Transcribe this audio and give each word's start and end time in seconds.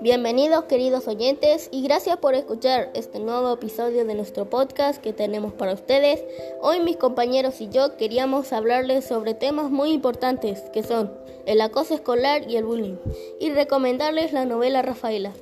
Bienvenidos 0.00 0.64
queridos 0.64 1.08
oyentes 1.08 1.68
y 1.72 1.82
gracias 1.82 2.18
por 2.18 2.34
escuchar 2.34 2.90
este 2.94 3.18
nuevo 3.20 3.52
episodio 3.54 4.04
de 4.04 4.14
nuestro 4.14 4.48
podcast 4.50 5.02
que 5.02 5.12
tenemos 5.12 5.52
para 5.52 5.72
ustedes. 5.72 6.22
Hoy 6.60 6.80
mis 6.80 6.96
compañeros 6.96 7.60
y 7.60 7.68
yo 7.68 7.96
queríamos 7.96 8.52
hablarles 8.52 9.06
sobre 9.06 9.34
temas 9.34 9.70
muy 9.70 9.92
importantes 9.92 10.60
que 10.72 10.82
son 10.82 11.12
el 11.46 11.60
acoso 11.60 11.94
escolar 11.94 12.50
y 12.50 12.56
el 12.56 12.64
bullying 12.64 12.96
y 13.40 13.50
recomendarles 13.50 14.32
la 14.32 14.44
novela 14.44 14.82
Rafaela. 14.82 15.32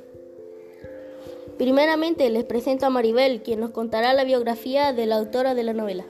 Primeramente 1.59 2.31
les 2.31 2.45
presento 2.45 2.87
a 2.87 2.91
Maribel, 2.91 3.43
quien 3.43 3.61
nos 3.61 3.71
contará 3.71 4.15
la 4.15 4.25
biografía 4.25 4.93
de 4.93 5.07
la 5.07 5.17
autora 5.17 5.55
de 5.55 5.65
la 5.65 5.73
novela. 5.73 6.05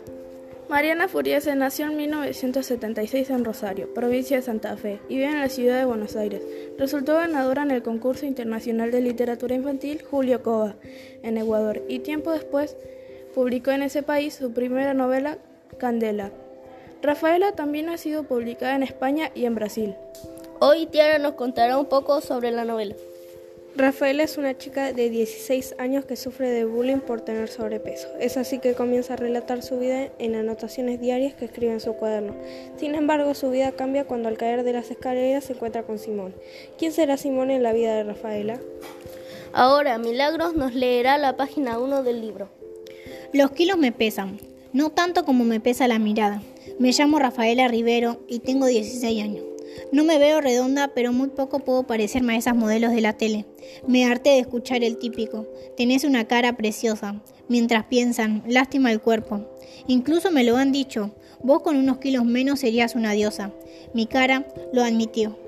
Mariana 0.72 1.06
Furiese 1.06 1.54
nació 1.54 1.84
en 1.90 1.98
1976 1.98 3.28
en 3.28 3.44
Rosario, 3.44 3.92
provincia 3.92 4.38
de 4.38 4.42
Santa 4.42 4.74
Fe, 4.78 5.00
y 5.06 5.16
vive 5.16 5.26
en 5.26 5.38
la 5.38 5.50
ciudad 5.50 5.76
de 5.76 5.84
Buenos 5.84 6.16
Aires. 6.16 6.40
Resultó 6.78 7.16
ganadora 7.16 7.60
en 7.60 7.72
el 7.72 7.82
concurso 7.82 8.24
internacional 8.24 8.90
de 8.90 9.02
literatura 9.02 9.54
infantil 9.54 10.02
Julio 10.02 10.42
Cova, 10.42 10.76
en 11.22 11.36
Ecuador, 11.36 11.82
y 11.90 11.98
tiempo 11.98 12.32
después 12.32 12.74
publicó 13.34 13.70
en 13.72 13.82
ese 13.82 14.02
país 14.02 14.32
su 14.32 14.54
primera 14.54 14.94
novela, 14.94 15.36
Candela. 15.76 16.30
Rafaela 17.02 17.52
también 17.52 17.90
ha 17.90 17.98
sido 17.98 18.22
publicada 18.22 18.74
en 18.74 18.82
España 18.82 19.30
y 19.34 19.44
en 19.44 19.54
Brasil. 19.54 19.94
Hoy 20.58 20.86
Tiara 20.86 21.18
nos 21.18 21.34
contará 21.34 21.76
un 21.76 21.84
poco 21.84 22.22
sobre 22.22 22.50
la 22.50 22.64
novela. 22.64 22.94
Rafaela 23.74 24.22
es 24.22 24.36
una 24.36 24.58
chica 24.58 24.92
de 24.92 25.08
16 25.08 25.76
años 25.78 26.04
que 26.04 26.16
sufre 26.16 26.50
de 26.50 26.66
bullying 26.66 26.98
por 26.98 27.22
tener 27.22 27.48
sobrepeso. 27.48 28.06
Es 28.20 28.36
así 28.36 28.58
que 28.58 28.74
comienza 28.74 29.14
a 29.14 29.16
relatar 29.16 29.62
su 29.62 29.78
vida 29.78 30.10
en 30.18 30.34
anotaciones 30.34 31.00
diarias 31.00 31.32
que 31.32 31.46
escribe 31.46 31.72
en 31.72 31.80
su 31.80 31.94
cuaderno. 31.94 32.34
Sin 32.76 32.94
embargo, 32.94 33.32
su 33.34 33.50
vida 33.50 33.72
cambia 33.72 34.04
cuando 34.04 34.28
al 34.28 34.36
caer 34.36 34.62
de 34.62 34.74
las 34.74 34.90
escaleras 34.90 35.44
se 35.44 35.54
encuentra 35.54 35.84
con 35.84 35.98
Simón. 35.98 36.34
¿Quién 36.78 36.92
será 36.92 37.16
Simón 37.16 37.50
en 37.50 37.62
la 37.62 37.72
vida 37.72 37.94
de 37.94 38.04
Rafaela? 38.04 38.60
Ahora, 39.54 39.96
Milagros 39.96 40.54
nos 40.54 40.74
leerá 40.74 41.16
la 41.16 41.38
página 41.38 41.78
1 41.78 42.02
del 42.02 42.20
libro. 42.20 42.50
Los 43.32 43.52
kilos 43.52 43.78
me 43.78 43.90
pesan, 43.90 44.38
no 44.74 44.90
tanto 44.90 45.24
como 45.24 45.44
me 45.44 45.60
pesa 45.60 45.88
la 45.88 45.98
mirada. 45.98 46.42
Me 46.78 46.92
llamo 46.92 47.18
Rafaela 47.18 47.68
Rivero 47.68 48.20
y 48.28 48.40
tengo 48.40 48.66
16 48.66 49.22
años. 49.22 49.51
No 49.92 50.04
me 50.04 50.18
veo 50.18 50.40
redonda, 50.40 50.88
pero 50.94 51.12
muy 51.12 51.28
poco 51.28 51.60
puedo 51.60 51.86
parecerme 51.86 52.34
a 52.34 52.38
esas 52.38 52.56
modelos 52.56 52.92
de 52.92 53.00
la 53.00 53.14
tele. 53.14 53.46
Me 53.86 54.04
harté 54.04 54.30
de 54.30 54.38
escuchar 54.40 54.82
el 54.84 54.98
típico. 54.98 55.46
Tenés 55.76 56.04
una 56.04 56.26
cara 56.26 56.56
preciosa. 56.56 57.22
Mientras 57.48 57.84
piensan, 57.84 58.42
lástima 58.46 58.92
el 58.92 59.00
cuerpo. 59.00 59.46
Incluso 59.86 60.30
me 60.30 60.44
lo 60.44 60.56
han 60.56 60.72
dicho. 60.72 61.14
Vos 61.42 61.62
con 61.62 61.76
unos 61.76 61.98
kilos 61.98 62.24
menos 62.24 62.60
serías 62.60 62.94
una 62.94 63.12
diosa. 63.12 63.52
Mi 63.94 64.06
cara 64.06 64.46
lo 64.72 64.82
admitió. 64.82 65.38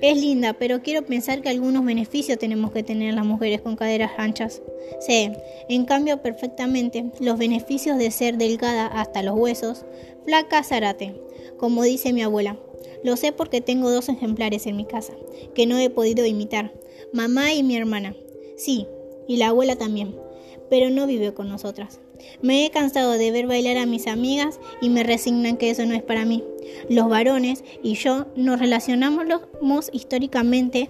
Es 0.00 0.16
linda, 0.20 0.54
pero 0.54 0.82
quiero 0.82 1.04
pensar 1.04 1.42
que 1.42 1.48
algunos 1.48 1.84
beneficios 1.84 2.38
tenemos 2.38 2.70
que 2.70 2.82
tener 2.82 3.14
las 3.14 3.24
mujeres 3.24 3.60
con 3.60 3.76
caderas 3.76 4.12
anchas. 4.18 4.62
Sé, 5.00 5.32
en 5.68 5.84
cambio, 5.84 6.22
perfectamente 6.22 7.10
los 7.20 7.38
beneficios 7.38 7.98
de 7.98 8.10
ser 8.10 8.36
delgada 8.36 8.86
hasta 8.86 9.22
los 9.22 9.36
huesos, 9.36 9.84
flaca 10.24 10.62
zarate, 10.62 11.20
como 11.58 11.82
dice 11.82 12.12
mi 12.12 12.22
abuela. 12.22 12.56
Lo 13.02 13.16
sé 13.16 13.32
porque 13.32 13.60
tengo 13.60 13.90
dos 13.90 14.08
ejemplares 14.08 14.66
en 14.66 14.76
mi 14.76 14.84
casa, 14.84 15.14
que 15.54 15.66
no 15.66 15.78
he 15.78 15.90
podido 15.90 16.26
imitar, 16.26 16.72
mamá 17.12 17.52
y 17.54 17.62
mi 17.62 17.76
hermana. 17.76 18.14
Sí, 18.56 18.86
y 19.26 19.36
la 19.36 19.48
abuela 19.48 19.76
también, 19.76 20.14
pero 20.68 20.90
no 20.90 21.06
vive 21.06 21.32
con 21.32 21.48
nosotras. 21.48 22.00
Me 22.42 22.66
he 22.66 22.70
cansado 22.70 23.12
de 23.12 23.30
ver 23.30 23.46
bailar 23.46 23.78
a 23.78 23.86
mis 23.86 24.06
amigas 24.06 24.60
y 24.80 24.90
me 24.90 25.02
resignan 25.02 25.56
que 25.56 25.70
eso 25.70 25.86
no 25.86 25.94
es 25.94 26.02
para 26.02 26.24
mí. 26.24 26.44
Los 26.88 27.08
varones 27.08 27.64
y 27.82 27.94
yo 27.94 28.26
nos 28.36 28.60
relacionamos 28.60 29.90
históricamente 29.92 30.88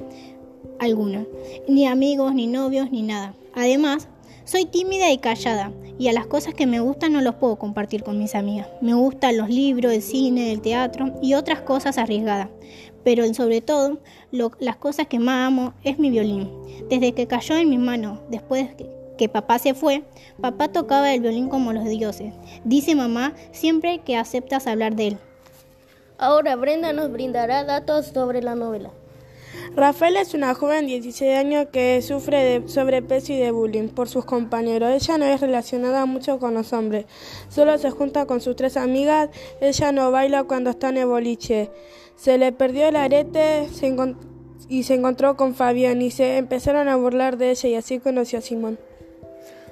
algunos, 0.78 1.27
ni 1.68 1.86
amigos, 1.86 2.34
ni 2.34 2.46
novios, 2.46 2.91
ni 2.91 3.02
nada. 3.02 3.34
Además, 3.55 4.08
soy 4.50 4.64
tímida 4.64 5.12
y 5.12 5.18
callada, 5.18 5.70
y 5.96 6.08
a 6.08 6.12
las 6.12 6.27
cosas 6.27 6.55
que 6.55 6.66
me 6.66 6.80
gustan 6.80 7.12
no 7.12 7.20
los 7.20 7.36
puedo 7.36 7.55
compartir 7.55 8.02
con 8.02 8.18
mis 8.18 8.34
amigas. 8.34 8.66
Me 8.80 8.94
gustan 8.94 9.36
los 9.36 9.48
libros, 9.48 9.92
el 9.92 10.02
cine, 10.02 10.50
el 10.50 10.61
teatro 10.61 11.12
y 11.22 11.34
otras 11.34 11.61
cosas 11.61 11.98
arriesgadas. 11.98 12.48
Pero 13.05 13.33
sobre 13.33 13.60
todo, 13.60 13.98
las 14.33 14.74
cosas 14.74 15.06
que 15.06 15.20
más 15.20 15.46
amo 15.46 15.72
es 15.84 16.00
mi 16.00 16.10
violín. 16.10 16.50
Desde 16.89 17.12
que 17.12 17.28
cayó 17.28 17.55
en 17.55 17.70
mis 17.70 17.78
manos, 17.78 18.18
después 18.28 18.74
que, 18.74 18.90
que 19.16 19.28
papá 19.28 19.60
se 19.60 19.72
fue, 19.72 20.02
papá 20.40 20.66
tocaba 20.66 21.14
el 21.14 21.20
violín 21.20 21.48
como 21.48 21.72
los 21.72 21.84
dioses. 21.84 22.34
Dice 22.64 22.96
mamá 22.96 23.34
siempre 23.52 24.00
que 24.00 24.16
aceptas 24.16 24.66
hablar 24.66 24.96
de 24.96 25.06
él. 25.06 25.18
Ahora 26.18 26.56
Brenda 26.56 26.92
nos 26.92 27.12
brindará 27.12 27.62
datos 27.62 28.06
sobre 28.06 28.42
la 28.42 28.56
novela. 28.56 28.90
Rafael 29.77 30.17
es 30.17 30.35
una 30.35 30.53
joven 30.55 30.86
de 30.86 30.95
16 30.95 31.39
años 31.39 31.67
que 31.73 32.03
sufre 32.03 32.42
de 32.42 32.69
sobrepeso 32.69 33.33
y 33.33 33.39
de 33.39 33.53
bullying 33.53 33.89
por 33.89 34.08
sus 34.08 34.25
compañeros. 34.25 34.91
Ella 34.91 35.17
no 35.17 35.25
es 35.25 35.41
relacionada 35.41 36.07
mucho 36.07 36.41
con 36.41 36.55
los 36.55 36.73
hombres, 36.73 37.07
solo 37.48 37.79
se 37.79 37.91
junta 37.91 38.27
con 38.27 38.41
sus 38.41 38.57
tres 38.57 38.77
amigas. 38.77 39.31
Ella 39.61 39.92
no 39.92 40.11
baila 40.11 40.45
cuando 40.45 40.70
está 40.70 40.89
en 40.89 40.98
el 40.98 41.07
boliche. 41.07 41.70
Se 42.17 42.36
le 42.36 42.51
perdió 42.51 42.89
el 42.89 42.97
arete 42.97 43.69
y 44.69 44.83
se 44.83 44.95
encontró 44.95 45.36
con 45.36 45.55
Fabián 45.55 46.02
y 46.02 46.11
se 46.11 46.37
empezaron 46.37 46.89
a 46.89 46.97
burlar 46.97 47.37
de 47.37 47.52
ella 47.52 47.69
y 47.69 47.75
así 47.77 48.01
conoció 48.01 48.41
a 48.41 48.42
Simón. 48.42 48.79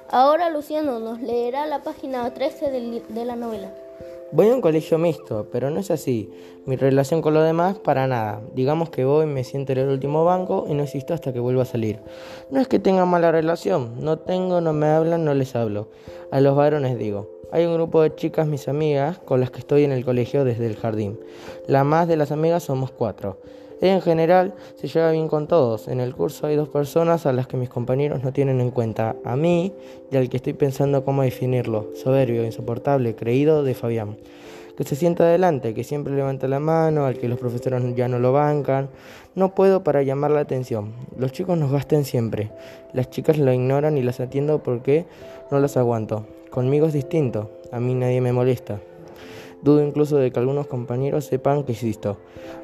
Ahora 0.09 0.49
Luciano 0.49 0.99
nos 0.99 1.19
leerá 1.21 1.67
la 1.67 1.83
página 1.83 2.33
13 2.33 2.71
de 2.71 3.25
la 3.25 3.35
novela. 3.35 3.71
Voy 4.31 4.47
a 4.49 4.53
un 4.53 4.61
colegio 4.61 4.99
mixto, 4.99 5.47
pero 5.51 5.71
no 5.71 5.79
es 5.79 5.89
así. 5.89 6.29
Mi 6.67 6.75
relación 6.75 7.23
con 7.23 7.33
los 7.33 7.43
demás, 7.43 7.79
para 7.79 8.05
nada. 8.05 8.41
Digamos 8.53 8.91
que 8.91 9.03
voy, 9.03 9.25
me 9.25 9.43
siento 9.43 9.71
en 9.71 9.79
el 9.79 9.89
último 9.89 10.23
banco 10.23 10.67
y 10.69 10.75
no 10.75 10.83
existo 10.83 11.15
hasta 11.15 11.33
que 11.33 11.39
vuelva 11.39 11.63
a 11.63 11.65
salir. 11.65 11.99
No 12.51 12.59
es 12.61 12.67
que 12.67 12.77
tenga 12.77 13.05
mala 13.05 13.31
relación, 13.31 13.95
no 13.99 14.19
tengo, 14.19 14.61
no 14.61 14.71
me 14.71 14.85
hablan, 14.85 15.25
no 15.25 15.33
les 15.33 15.55
hablo. 15.55 15.89
A 16.31 16.41
los 16.41 16.55
varones 16.55 16.99
digo. 16.99 17.27
Hay 17.51 17.65
un 17.65 17.73
grupo 17.73 18.03
de 18.03 18.13
chicas, 18.13 18.45
mis 18.45 18.67
amigas, 18.67 19.17
con 19.17 19.39
las 19.39 19.49
que 19.49 19.57
estoy 19.57 19.83
en 19.83 19.91
el 19.91 20.05
colegio 20.05 20.45
desde 20.45 20.67
el 20.67 20.75
jardín. 20.75 21.19
La 21.65 21.83
más 21.83 22.07
de 22.07 22.15
las 22.15 22.31
amigas 22.31 22.61
somos 22.61 22.91
cuatro. 22.91 23.39
En 23.81 24.01
general 24.01 24.53
se 24.75 24.87
lleva 24.87 25.11
bien 25.11 25.29
con 25.29 25.47
todos. 25.47 25.87
En 25.87 26.01
el 26.01 26.13
curso 26.13 26.47
hay 26.47 26.55
dos 26.57 26.67
personas 26.67 27.25
a 27.25 27.31
las 27.31 27.47
que 27.47 27.55
mis 27.55 27.69
compañeros 27.69 28.23
no 28.23 28.33
tienen 28.33 28.59
en 28.59 28.71
cuenta. 28.71 29.15
A 29.23 29.37
mí 29.37 29.73
y 30.11 30.17
al 30.17 30.29
que 30.29 30.37
estoy 30.37 30.53
pensando 30.53 31.05
cómo 31.05 31.23
definirlo. 31.23 31.87
Soberbio, 31.95 32.43
insoportable, 32.43 33.15
creído 33.15 33.63
de 33.63 33.73
Fabián. 33.73 34.17
Que 34.77 34.83
se 34.83 34.95
sienta 34.95 35.25
adelante, 35.25 35.73
que 35.73 35.83
siempre 35.83 36.13
levanta 36.13 36.47
la 36.47 36.59
mano, 36.59 37.05
al 37.05 37.17
que 37.17 37.27
los 37.27 37.39
profesores 37.39 37.83
ya 37.95 38.07
no 38.07 38.19
lo 38.19 38.33
bancan. 38.33 38.89
No 39.35 39.55
puedo 39.55 39.83
para 39.83 40.03
llamar 40.03 40.31
la 40.31 40.41
atención. 40.41 40.93
Los 41.17 41.31
chicos 41.31 41.57
nos 41.57 41.71
gasten 41.71 42.03
siempre. 42.03 42.51
Las 42.93 43.09
chicas 43.09 43.37
lo 43.37 43.51
ignoran 43.53 43.97
y 43.97 44.03
las 44.03 44.19
atiendo 44.19 44.61
porque 44.63 45.05
no 45.51 45.59
las 45.59 45.77
aguanto. 45.77 46.25
Conmigo 46.49 46.87
es 46.87 46.93
distinto. 46.93 47.49
A 47.71 47.79
mí 47.79 47.93
nadie 47.93 48.19
me 48.19 48.33
molesta. 48.33 48.79
Dudo 49.61 49.83
incluso 49.83 50.17
de 50.17 50.31
que 50.31 50.39
algunos 50.39 50.67
compañeros 50.67 51.25
sepan 51.25 51.63
que 51.63 51.73
existo. 51.73 52.17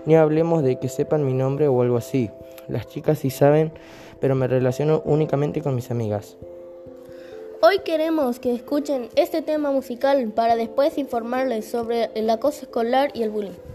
Ni 0.05 0.15
hablemos 0.15 0.63
de 0.63 0.79
que 0.79 0.89
sepan 0.89 1.25
mi 1.25 1.33
nombre 1.33 1.67
o 1.67 1.81
algo 1.81 1.97
así. 1.97 2.29
Las 2.67 2.87
chicas 2.87 3.19
sí 3.19 3.29
saben, 3.29 3.71
pero 4.19 4.35
me 4.35 4.47
relaciono 4.47 5.01
únicamente 5.05 5.61
con 5.61 5.75
mis 5.75 5.91
amigas. 5.91 6.37
Hoy 7.61 7.79
queremos 7.79 8.39
que 8.39 8.53
escuchen 8.53 9.09
este 9.15 9.41
tema 9.41 9.71
musical 9.71 10.31
para 10.35 10.55
después 10.55 10.97
informarles 10.97 11.65
sobre 11.65 12.11
el 12.13 12.29
acoso 12.29 12.63
escolar 12.63 13.09
y 13.13 13.23
el 13.23 13.31
bullying. 13.31 13.74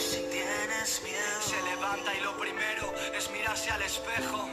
si 0.00 0.20
tienes 0.30 1.02
miedo. 1.02 1.24
levanta 1.74 2.10
y 2.14 2.22
lo 2.22 2.36
primero 2.38 2.92
es 3.16 3.30
mirarse 3.30 3.70
al 3.70 3.82
espejo. 3.82 4.48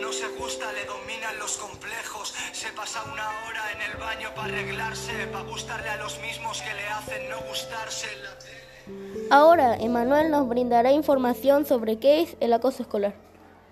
No 0.00 0.12
se 0.12 0.28
gusta, 0.38 0.72
le 0.72 0.84
dominan 0.84 1.38
los 1.38 1.56
complejos. 1.56 2.34
Se 2.52 2.68
pasa 2.72 3.02
una 3.04 3.28
hora 3.46 3.64
en 3.74 3.90
el 3.90 3.96
baño 3.98 4.28
para 4.34 4.48
arreglarse, 4.48 5.26
para 5.32 5.44
gustarle 5.44 5.88
a 5.88 5.96
los 5.96 6.20
mismos 6.20 6.60
que 6.62 6.74
le 6.74 6.86
hacen 6.88 7.30
no 7.30 7.36
gustarse 7.48 8.06
la 8.22 8.38
tele. 8.38 9.28
Ahora, 9.30 9.76
Emanuel 9.76 10.30
nos 10.30 10.48
brindará 10.48 10.92
información 10.92 11.64
sobre 11.66 11.98
qué 11.98 12.22
es 12.22 12.36
el 12.40 12.52
acoso 12.52 12.82
escolar. 12.82 13.14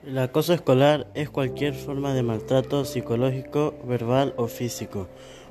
El 0.06 0.16
acoso 0.18 0.54
escolar 0.54 1.08
es 1.14 1.28
cualquier 1.28 1.74
forma 1.74 2.14
de 2.14 2.22
maltrato 2.22 2.84
psicológico, 2.84 3.74
verbal 3.84 4.32
o 4.38 4.46
físico, 4.46 5.08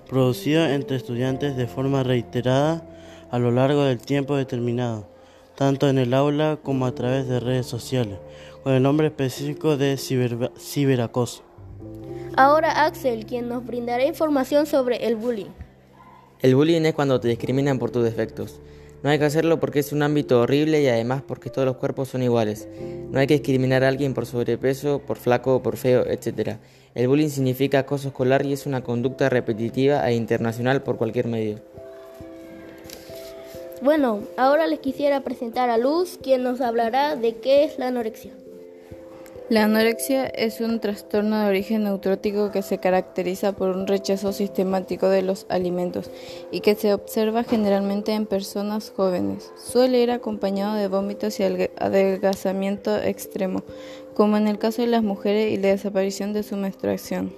producido 0.08 0.66
entre 0.66 0.98
estudiantes 0.98 1.56
de 1.56 1.68
forma 1.68 2.02
reiterada 2.02 2.84
a 3.30 3.38
lo 3.38 3.52
largo 3.52 3.84
del 3.84 4.00
tiempo 4.00 4.36
determinado, 4.36 5.08
tanto 5.60 5.90
en 5.90 5.98
el 5.98 6.14
aula 6.14 6.58
como 6.64 6.86
a 6.86 6.96
través 6.96 7.28
de 7.28 7.42
redes 7.42 7.66
sociales, 7.66 8.18
con 8.64 8.72
el 8.72 8.82
nombre 8.82 9.08
específico 9.08 9.76
de 9.76 9.96
ciber- 9.96 10.52
ciberacoso. 10.58 11.44
Ahora 12.38 12.86
Axel, 12.86 13.26
quien 13.26 13.50
nos 13.50 13.66
brindará 13.66 14.06
información 14.06 14.66
sobre 14.66 15.06
el 15.06 15.18
bullying. 15.18 15.52
El 16.42 16.56
bullying 16.56 16.84
es 16.84 16.94
cuando 16.94 17.20
te 17.20 17.28
discriminan 17.28 17.78
por 17.78 17.92
tus 17.92 18.06
defectos. 18.06 18.62
No 19.04 19.10
hay 19.10 19.20
que 19.20 19.26
hacerlo 19.26 19.60
porque 19.60 19.80
es 19.80 19.92
un 19.92 20.02
ámbito 20.02 20.40
horrible 20.40 20.82
y 20.82 20.88
además 20.88 21.24
porque 21.28 21.50
todos 21.50 21.66
los 21.66 21.76
cuerpos 21.76 22.08
son 22.08 22.24
iguales. 22.24 22.70
No 23.12 23.20
hay 23.20 23.28
que 23.28 23.34
discriminar 23.34 23.84
a 23.84 23.90
alguien 23.90 24.14
por 24.14 24.26
sobrepeso, 24.26 25.00
por 25.00 25.18
flaco, 25.18 25.62
por 25.62 25.76
feo, 25.76 26.06
etc. 26.06 26.56
El 26.96 27.10
bullying 27.10 27.28
significa 27.28 27.80
acoso 27.80 28.08
escolar 28.08 28.46
y 28.46 28.54
es 28.54 28.66
una 28.66 28.82
conducta 28.82 29.28
repetitiva 29.28 30.10
e 30.10 30.16
internacional 30.16 30.84
por 30.84 30.96
cualquier 30.96 31.28
medio. 31.28 31.60
Bueno, 33.82 34.20
ahora 34.36 34.68
les 34.68 34.80
quisiera 34.80 35.22
presentar 35.22 35.70
a 35.70 35.78
Luz, 35.78 36.20
quien 36.22 36.44
nos 36.44 36.60
hablará 36.60 37.16
de 37.16 37.38
qué 37.38 37.64
es 37.64 37.80
la 37.80 37.88
anorexia. 37.88 38.34
La 39.50 39.64
anorexia 39.64 40.28
es 40.28 40.62
un 40.62 40.80
trastorno 40.80 41.40
de 41.40 41.48
origen 41.48 41.86
neutrótico 41.86 42.52
que 42.52 42.62
se 42.62 42.78
caracteriza 42.78 43.54
por 43.54 43.70
un 43.70 43.88
rechazo 43.88 44.32
sistemático 44.32 45.10
de 45.10 45.24
los 45.24 45.48
alimentos 45.50 46.12
y 46.52 46.60
que 46.60 46.76
se 46.76 46.94
observa 46.94 47.44
generalmente 47.44 48.14
en 48.14 48.28
personas 48.28 48.92
jóvenes. 48.96 49.52
Suele 49.58 50.02
ir 50.02 50.12
acompañado 50.12 50.76
de 50.76 50.88
vómitos 50.88 51.40
y 51.40 51.44
adelgazamiento 51.44 52.96
extremo, 52.98 53.64
como 54.14 54.38
en 54.38 54.48
el 54.48 54.60
caso 54.60 54.84
de 54.84 54.90
las 54.90 55.02
mujeres 55.02 55.52
y 55.52 55.58
la 55.58 55.70
desaparición 55.70 56.32
de 56.34 56.44
su 56.44 56.56
menstruación. 56.56 57.34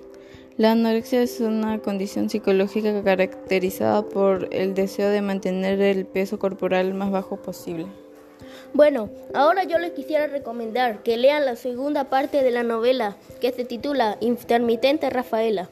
La 0.62 0.74
anorexia 0.74 1.24
es 1.24 1.40
una 1.40 1.80
condición 1.80 2.30
psicológica 2.30 3.02
caracterizada 3.04 4.04
por 4.04 4.48
el 4.52 4.76
deseo 4.76 5.10
de 5.10 5.24
mantener 5.24 5.82
el 5.82 6.06
peso 6.06 6.38
corporal 6.38 6.94
más 6.94 7.10
bajo 7.10 7.38
posible. 7.38 7.88
Bueno, 8.72 9.10
ahora 9.34 9.64
yo 9.64 9.80
les 9.80 9.94
quisiera 9.94 10.28
recomendar 10.28 11.02
que 11.02 11.18
lean 11.18 11.46
la 11.46 11.56
segunda 11.56 12.12
parte 12.12 12.44
de 12.44 12.52
la 12.52 12.62
novela 12.62 13.16
que 13.40 13.52
se 13.52 13.66
titula 13.66 14.18
Intermitente 14.20 15.10
Rafaela. 15.10 15.68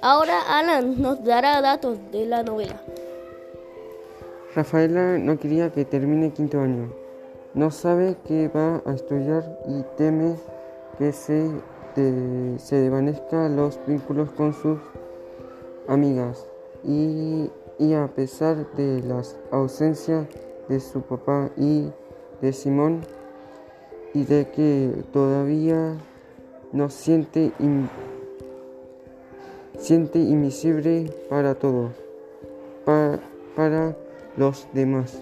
Ahora 0.00 0.40
Alan 0.48 1.00
nos 1.00 1.22
dará 1.22 1.60
datos 1.60 1.96
de 2.10 2.26
la 2.26 2.42
novela. 2.42 2.82
Rafaela 4.56 5.16
no 5.16 5.38
quería 5.38 5.70
que 5.70 5.84
termine 5.84 6.32
quinto 6.32 6.58
año. 6.60 6.92
No 7.54 7.70
sabe 7.70 8.16
que 8.26 8.48
va 8.48 8.82
a 8.84 8.94
estudiar 8.94 9.44
y 9.68 9.84
teme 9.96 10.34
que 10.98 11.12
se, 11.12 11.48
de- 11.94 12.58
se 12.58 12.76
desvanezcan 12.76 13.56
los 13.56 13.78
vínculos 13.86 14.30
con 14.32 14.52
sus 14.52 14.78
amigas. 15.88 16.46
Y, 16.84 17.50
a 17.94 18.08
pesar 18.08 18.70
de 18.76 19.02
las 19.02 19.36
ausencias 19.50 20.26
de 20.68 20.80
su 20.80 21.02
papá 21.02 21.50
y 21.56 21.90
de 22.40 22.52
Simón, 22.52 23.00
y 24.12 24.24
de 24.24 24.48
que 24.50 25.02
todavía 25.12 25.96
no 26.72 26.88
siente, 26.90 27.52
siente 29.78 30.18
invisible 30.20 31.12
para 31.28 31.54
todos, 31.54 31.92
pa- 32.84 33.18
para 33.56 33.96
los 34.36 34.68
demás. 34.72 35.20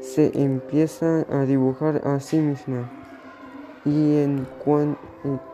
Se 0.00 0.30
empieza 0.38 1.24
a 1.30 1.44
dibujar 1.46 2.02
a 2.06 2.20
sí 2.20 2.38
misma 2.38 2.90
y 3.86 4.18
en 4.18 4.46
cuan- 4.64 4.98
en- 5.24 5.53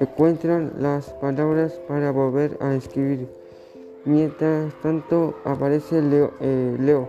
encuentran 0.00 0.72
las 0.78 1.06
palabras 1.10 1.72
para 1.86 2.10
volver 2.10 2.56
a 2.60 2.74
escribir. 2.74 3.28
Mientras 4.04 4.72
tanto 4.82 5.34
aparece 5.44 6.00
Leo. 6.02 6.32
eh, 6.40 6.76
Leo. 6.80 7.08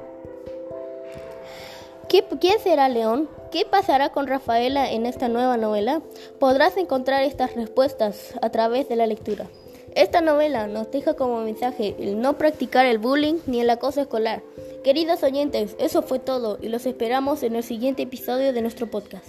¿Qué- 2.09 2.25
¿Quién 2.41 2.59
será 2.59 2.89
León? 2.89 3.29
¿Qué 3.51 3.65
pasará 3.69 4.09
con 4.11 4.27
Rafaela 4.27 4.91
en 4.91 5.05
esta 5.05 5.29
nueva 5.29 5.55
novela? 5.57 6.01
Podrás 6.39 6.75
encontrar 6.77 7.23
estas 7.23 7.55
respuestas 7.55 8.33
a 8.41 8.49
través 8.49 8.89
de 8.89 8.97
la 8.97 9.07
lectura. 9.07 9.47
Esta 9.95 10.21
novela 10.21 10.67
nos 10.67 10.89
deja 10.91 11.13
como 11.15 11.41
mensaje 11.41 11.95
el 11.99 12.19
no 12.21 12.37
practicar 12.37 12.85
el 12.85 12.97
bullying 12.97 13.39
ni 13.45 13.59
el 13.61 13.69
acoso 13.69 14.01
escolar. 14.01 14.41
Queridos 14.83 15.21
oyentes, 15.23 15.75
eso 15.79 16.01
fue 16.01 16.19
todo 16.19 16.57
y 16.61 16.69
los 16.69 16.85
esperamos 16.85 17.43
en 17.43 17.55
el 17.55 17.63
siguiente 17.63 18.03
episodio 18.03 18.51
de 18.53 18.61
nuestro 18.61 18.87
podcast. 18.87 19.27